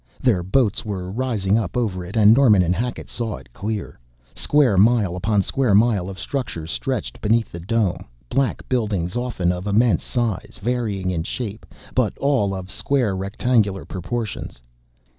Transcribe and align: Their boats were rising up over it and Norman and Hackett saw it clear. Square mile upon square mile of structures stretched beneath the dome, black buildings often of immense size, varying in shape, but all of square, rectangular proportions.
Their 0.19 0.41
boats 0.41 0.83
were 0.83 1.11
rising 1.11 1.59
up 1.59 1.77
over 1.77 2.03
it 2.03 2.17
and 2.17 2.33
Norman 2.33 2.63
and 2.63 2.75
Hackett 2.75 3.07
saw 3.07 3.35
it 3.35 3.53
clear. 3.53 3.99
Square 4.33 4.79
mile 4.79 5.15
upon 5.15 5.43
square 5.43 5.75
mile 5.75 6.09
of 6.09 6.17
structures 6.17 6.71
stretched 6.71 7.21
beneath 7.21 7.51
the 7.51 7.59
dome, 7.59 8.05
black 8.27 8.67
buildings 8.67 9.15
often 9.15 9.51
of 9.51 9.67
immense 9.67 10.01
size, 10.03 10.57
varying 10.59 11.11
in 11.11 11.21
shape, 11.21 11.67
but 11.93 12.17
all 12.17 12.55
of 12.55 12.71
square, 12.71 13.15
rectangular 13.15 13.85
proportions. 13.85 14.59